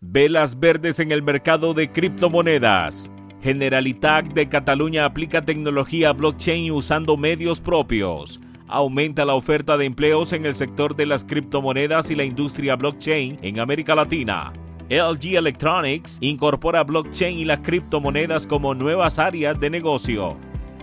[0.00, 3.10] Velas verdes en el mercado de criptomonedas.
[3.42, 8.40] Generalitat de Cataluña aplica tecnología blockchain usando medios propios.
[8.68, 13.40] Aumenta la oferta de empleos en el sector de las criptomonedas y la industria blockchain
[13.42, 14.52] en América Latina.
[14.88, 20.36] LG Electronics incorpora blockchain y las criptomonedas como nuevas áreas de negocio.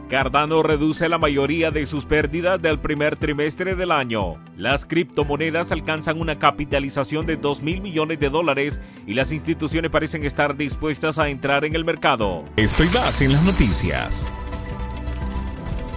[0.10, 4.36] Cardano reduce la mayoría de sus pérdidas del primer trimestre del año.
[4.55, 10.23] Las criptomonedas alcanzan una capitalización de 2 mil millones de dólares y las instituciones parecen
[10.23, 12.44] estar dispuestas a entrar en el mercado.
[12.55, 14.31] Estoy más en las noticias.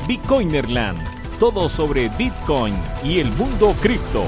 [0.07, 0.99] Bitcoinerland,
[1.39, 4.25] todo sobre Bitcoin y el mundo cripto.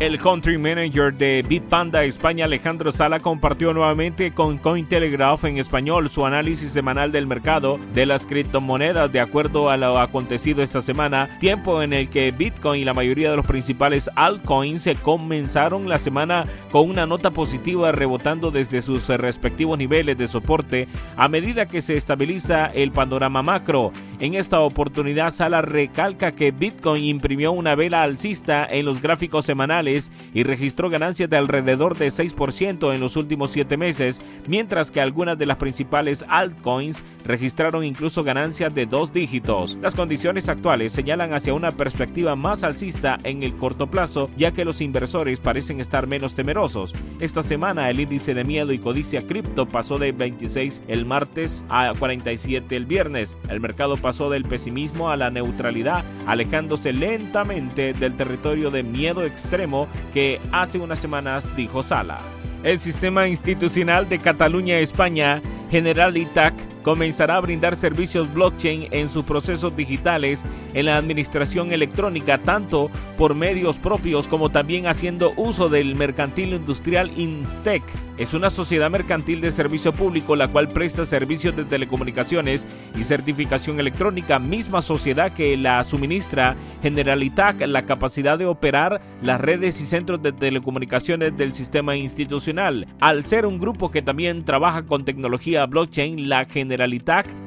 [0.00, 6.24] El country manager de Bitpanda España, Alejandro Sala, compartió nuevamente con Cointelegraph en español su
[6.24, 11.82] análisis semanal del mercado de las criptomonedas de acuerdo a lo acontecido esta semana, tiempo
[11.82, 16.88] en el que Bitcoin y la mayoría de los principales altcoins comenzaron la semana con
[16.88, 22.66] una nota positiva rebotando desde sus respectivos niveles de soporte a medida que se estabiliza
[22.66, 23.90] el panorama macro.
[24.20, 30.10] En esta oportunidad, Sala recalca que Bitcoin imprimió una vela alcista en los gráficos semanales
[30.34, 35.38] y registró ganancias de alrededor de 6% en los últimos 7 meses, mientras que algunas
[35.38, 39.78] de las principales altcoins registraron incluso ganancias de dos dígitos.
[39.80, 44.64] Las condiciones actuales señalan hacia una perspectiva más alcista en el corto plazo, ya que
[44.64, 46.92] los inversores parecen estar menos temerosos.
[47.20, 51.92] Esta semana el índice de miedo y codicia cripto pasó de 26 el martes a
[51.96, 53.36] 47 el viernes.
[53.48, 60.40] El mercado del pesimismo a la neutralidad, alejándose lentamente del territorio de miedo extremo que
[60.50, 62.18] hace unas semanas dijo Sala.
[62.62, 69.76] El sistema institucional de Cataluña, España, Generalitat, comenzará a brindar servicios blockchain en sus procesos
[69.76, 76.54] digitales en la administración electrónica, tanto por medios propios como también haciendo uso del mercantil
[76.54, 77.82] industrial Instec.
[78.16, 82.66] Es una sociedad mercantil de servicio público la cual presta servicios de telecomunicaciones
[82.98, 89.80] y certificación electrónica, misma sociedad que la suministra Generalitat la capacidad de operar las redes
[89.80, 92.86] y centros de telecomunicaciones del sistema institucional.
[93.00, 96.67] Al ser un grupo que también trabaja con tecnología blockchain, la Generalitat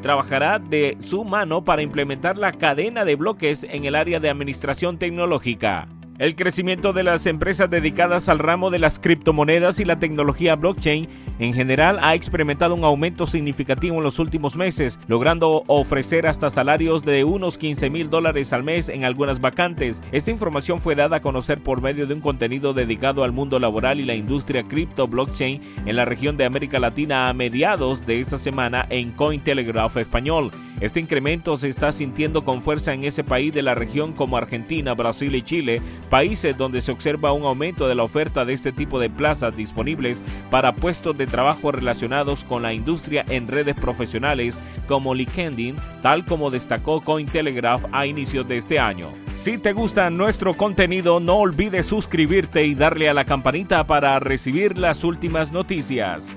[0.02, 4.98] trabajará de su mano para implementar la cadena de bloques en el área de administración
[4.98, 5.88] tecnológica.
[6.22, 11.10] El crecimiento de las empresas dedicadas al ramo de las criptomonedas y la tecnología blockchain
[11.40, 17.04] en general ha experimentado un aumento significativo en los últimos meses, logrando ofrecer hasta salarios
[17.04, 20.00] de unos 15 mil dólares al mes en algunas vacantes.
[20.12, 24.00] Esta información fue dada a conocer por medio de un contenido dedicado al mundo laboral
[24.00, 28.38] y la industria cripto blockchain en la región de América Latina a mediados de esta
[28.38, 30.52] semana en Cointelegraph Español.
[30.82, 34.96] Este incremento se está sintiendo con fuerza en ese país de la región como Argentina,
[34.96, 39.00] Brasil y Chile, países donde se observa un aumento de la oferta de este tipo
[39.00, 45.14] de plazas disponibles para puestos de trabajo relacionados con la industria en redes profesionales como
[45.14, 49.10] LinkedIn, tal como destacó Cointelegraph a inicios de este año.
[49.36, 54.80] Si te gusta nuestro contenido, no olvides suscribirte y darle a la campanita para recibir
[54.80, 56.36] las últimas noticias.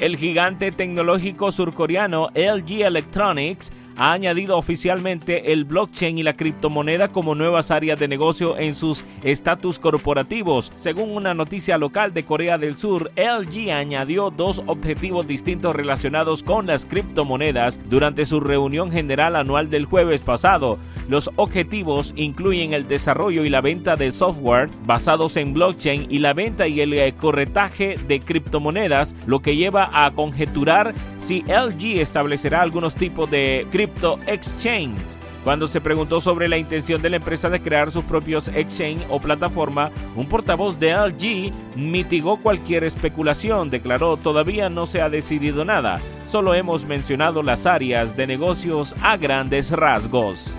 [0.00, 7.34] El gigante tecnológico surcoreano LG Electronics ha añadido oficialmente el blockchain y la criptomoneda como
[7.34, 10.72] nuevas áreas de negocio en sus estatus corporativos.
[10.76, 16.66] Según una noticia local de Corea del Sur, LG añadió dos objetivos distintos relacionados con
[16.66, 20.78] las criptomonedas durante su reunión general anual del jueves pasado.
[21.10, 26.32] Los objetivos incluyen el desarrollo y la venta de software basados en blockchain y la
[26.32, 32.94] venta y el corretaje de criptomonedas, lo que lleva a conjeturar si LG establecerá algunos
[32.94, 34.98] tipos de crypto exchange.
[35.44, 39.20] Cuando se preguntó sobre la intención de la empresa de crear sus propios exchange o
[39.20, 45.98] plataforma, un portavoz de LG mitigó cualquier especulación, declaró todavía no se ha decidido nada,
[46.26, 50.54] solo hemos mencionado las áreas de negocios a grandes rasgos.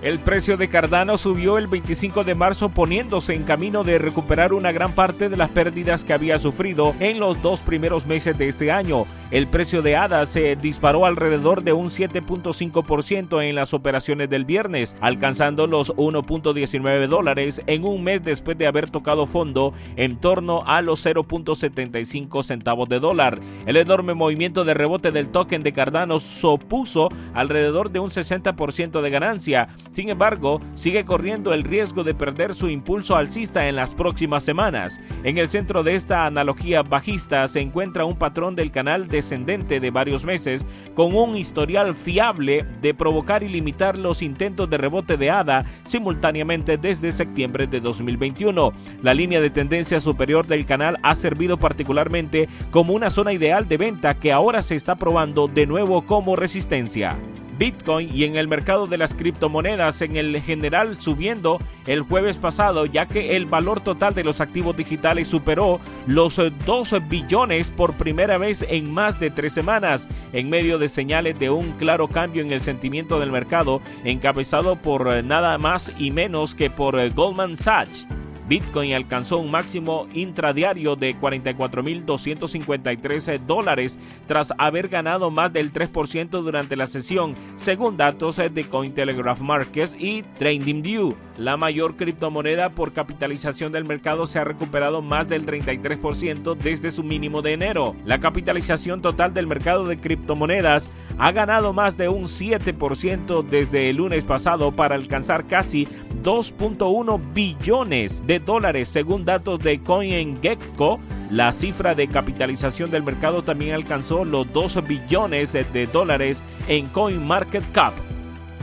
[0.00, 4.70] El precio de Cardano subió el 25 de marzo poniéndose en camino de recuperar una
[4.70, 8.70] gran parte de las pérdidas que había sufrido en los dos primeros meses de este
[8.70, 9.06] año.
[9.32, 14.94] El precio de ADA se disparó alrededor de un 7.5% en las operaciones del viernes,
[15.00, 20.80] alcanzando los 1.19 dólares en un mes después de haber tocado fondo en torno a
[20.80, 23.40] los 0.75 centavos de dólar.
[23.66, 29.10] El enorme movimiento de rebote del token de Cardano supuso alrededor de un 60% de
[29.10, 34.44] ganancia Sin embargo, sigue corriendo el riesgo de perder su impulso alcista en las próximas
[34.44, 35.00] semanas.
[35.24, 39.90] En el centro de esta analogía bajista se encuentra un patrón del canal descendente de
[39.90, 40.64] varios meses
[40.94, 46.76] con un historial fiable de provocar y limitar los intentos de rebote de ADA simultáneamente
[46.76, 48.72] desde septiembre de 2021.
[49.02, 53.76] La línea de tendencia superior del canal ha servido particularmente como una zona ideal de
[53.76, 57.16] venta que ahora se está probando de nuevo como resistencia.
[57.58, 62.86] Bitcoin y en el mercado de las criptomonedas en el general subiendo el jueves pasado
[62.86, 68.38] ya que el valor total de los activos digitales superó los 2 billones por primera
[68.38, 72.52] vez en más de tres semanas en medio de señales de un claro cambio en
[72.52, 78.06] el sentimiento del mercado encabezado por nada más y menos que por Goldman Sachs.
[78.48, 86.74] Bitcoin alcanzó un máximo intradiario de 44.253 dólares tras haber ganado más del 3% durante
[86.74, 91.14] la sesión, según datos de Cointelegraph Markets y TradingView.
[91.36, 97.02] La mayor criptomoneda por capitalización del mercado se ha recuperado más del 33% desde su
[97.02, 97.94] mínimo de enero.
[98.06, 103.96] La capitalización total del mercado de criptomonedas ha ganado más de un 7% desde el
[103.96, 105.86] lunes pasado para alcanzar casi
[106.22, 111.00] 2.1 billones de dólares según datos de CoinGecko.
[111.30, 117.92] La cifra de capitalización del mercado también alcanzó los 2 billones de dólares en CoinMarketCap.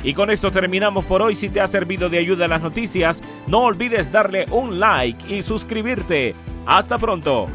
[0.04, 1.36] Y con esto terminamos por hoy.
[1.36, 6.36] Si te ha servido de ayuda las noticias, no olvides darle un like y suscribirte.
[6.66, 7.48] Hasta pronto.